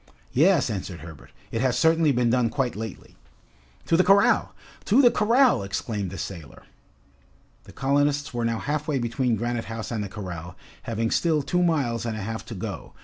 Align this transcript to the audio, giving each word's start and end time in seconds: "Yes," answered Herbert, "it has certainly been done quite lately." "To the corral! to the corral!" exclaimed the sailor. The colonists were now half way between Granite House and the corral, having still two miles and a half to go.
"Yes," 0.33 0.71
answered 0.71 1.01
Herbert, 1.01 1.29
"it 1.51 1.61
has 1.61 1.77
certainly 1.77 2.11
been 2.11 2.31
done 2.31 2.49
quite 2.49 2.75
lately." 2.75 3.15
"To 3.85 3.95
the 3.95 4.03
corral! 4.03 4.55
to 4.85 4.99
the 4.99 5.11
corral!" 5.11 5.61
exclaimed 5.61 6.09
the 6.09 6.17
sailor. 6.17 6.63
The 7.65 7.71
colonists 7.71 8.33
were 8.33 8.43
now 8.43 8.57
half 8.57 8.87
way 8.87 8.97
between 8.97 9.35
Granite 9.35 9.65
House 9.65 9.91
and 9.91 10.03
the 10.03 10.09
corral, 10.09 10.55
having 10.89 11.11
still 11.11 11.43
two 11.43 11.61
miles 11.61 12.03
and 12.07 12.17
a 12.17 12.21
half 12.21 12.43
to 12.47 12.55
go. 12.55 12.93